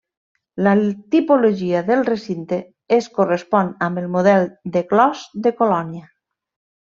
La 0.67 0.71
tipologia 1.15 1.81
del 1.89 2.01
recinte 2.07 2.57
es 2.97 3.09
correspon 3.19 3.69
amb 3.89 4.03
el 4.03 4.09
model 4.15 4.49
de 4.77 4.83
clos 4.95 5.23
de 5.49 5.53
colònia. 5.61 6.09